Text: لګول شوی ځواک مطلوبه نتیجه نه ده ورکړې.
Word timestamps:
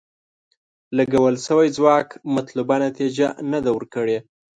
لګول 0.97 1.35
شوی 1.45 1.67
ځواک 1.77 2.09
مطلوبه 2.35 2.75
نتیجه 2.85 3.27
نه 3.51 3.59
ده 3.63 3.71
ورکړې. 3.77 4.17